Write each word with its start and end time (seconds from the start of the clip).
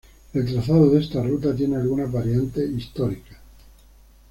El 0.33 0.51
trazado 0.51 0.89
de 0.89 0.99
esta 0.99 1.21
ruta 1.21 1.55
tiene 1.55 1.75
algunas 1.75 2.11
variantes 2.11 2.67
históricas. 2.71 3.37